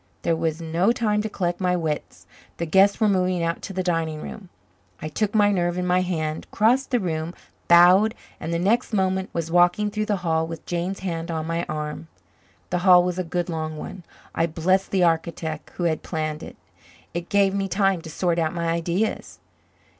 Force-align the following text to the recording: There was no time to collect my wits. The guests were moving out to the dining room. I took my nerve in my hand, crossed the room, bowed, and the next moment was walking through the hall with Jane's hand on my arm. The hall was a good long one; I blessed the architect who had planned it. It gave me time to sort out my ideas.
There 0.23 0.35
was 0.35 0.59
no 0.59 0.91
time 0.91 1.21
to 1.21 1.29
collect 1.29 1.61
my 1.61 1.75
wits. 1.75 2.25
The 2.57 2.65
guests 2.65 2.99
were 2.99 3.07
moving 3.07 3.43
out 3.43 3.61
to 3.61 3.71
the 3.71 3.83
dining 3.83 4.19
room. 4.19 4.49
I 4.99 5.07
took 5.09 5.35
my 5.35 5.51
nerve 5.51 5.77
in 5.77 5.85
my 5.85 6.01
hand, 6.01 6.47
crossed 6.49 6.89
the 6.89 6.99
room, 6.99 7.35
bowed, 7.67 8.15
and 8.39 8.51
the 8.51 8.57
next 8.57 8.93
moment 8.93 9.29
was 9.31 9.51
walking 9.51 9.91
through 9.91 10.07
the 10.07 10.15
hall 10.25 10.47
with 10.47 10.65
Jane's 10.65 11.01
hand 11.01 11.29
on 11.29 11.45
my 11.45 11.67
arm. 11.69 12.07
The 12.71 12.79
hall 12.79 13.03
was 13.03 13.19
a 13.19 13.23
good 13.23 13.47
long 13.47 13.77
one; 13.77 14.01
I 14.33 14.47
blessed 14.47 14.89
the 14.89 15.03
architect 15.03 15.69
who 15.75 15.83
had 15.83 16.01
planned 16.01 16.41
it. 16.41 16.55
It 17.13 17.29
gave 17.29 17.53
me 17.53 17.67
time 17.67 18.01
to 18.01 18.09
sort 18.09 18.39
out 18.39 18.55
my 18.55 18.69
ideas. 18.69 19.37